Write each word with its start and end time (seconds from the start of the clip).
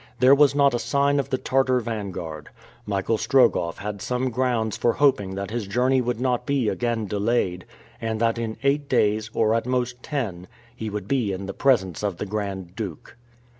There 0.19 0.33
was 0.33 0.55
not 0.55 0.73
a 0.73 0.79
sign 0.79 1.19
of 1.19 1.29
the 1.29 1.37
Tartar 1.37 1.79
vanguard. 1.79 2.49
Michael 2.87 3.19
Strogoff 3.19 3.77
had 3.77 4.01
some 4.01 4.31
grounds 4.31 4.75
for 4.75 4.93
hoping 4.93 5.35
that 5.35 5.51
his 5.51 5.67
journey 5.67 6.01
would 6.01 6.19
not 6.19 6.47
be 6.47 6.69
again 6.69 7.05
delayed, 7.05 7.65
and 8.01 8.19
that 8.19 8.39
in 8.39 8.57
eight 8.63 8.89
days, 8.89 9.29
or 9.31 9.53
at 9.53 9.67
most 9.67 10.01
ten, 10.01 10.47
he 10.75 10.89
would 10.89 11.07
be 11.07 11.31
in 11.31 11.45
the 11.45 11.53
presence 11.53 12.01
of 12.01 12.17
the 12.17 12.25
Grand 12.25 12.75
Duke. 12.75 13.15